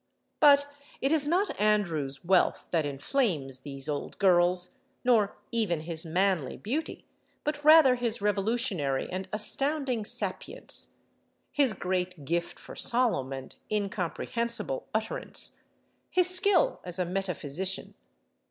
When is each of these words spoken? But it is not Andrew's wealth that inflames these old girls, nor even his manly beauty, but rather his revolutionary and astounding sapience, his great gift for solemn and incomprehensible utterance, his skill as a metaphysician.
But 0.39 0.67
it 0.99 1.11
is 1.11 1.27
not 1.27 1.51
Andrew's 1.61 2.25
wealth 2.25 2.65
that 2.71 2.87
inflames 2.87 3.59
these 3.59 3.87
old 3.87 4.17
girls, 4.17 4.79
nor 5.03 5.37
even 5.51 5.81
his 5.81 6.07
manly 6.07 6.57
beauty, 6.57 7.05
but 7.43 7.63
rather 7.63 7.93
his 7.93 8.19
revolutionary 8.19 9.07
and 9.11 9.29
astounding 9.31 10.03
sapience, 10.03 11.01
his 11.51 11.73
great 11.73 12.25
gift 12.25 12.57
for 12.57 12.75
solemn 12.75 13.31
and 13.31 13.55
incomprehensible 13.69 14.87
utterance, 14.91 15.61
his 16.09 16.27
skill 16.33 16.81
as 16.83 16.97
a 16.97 17.05
metaphysician. 17.05 17.93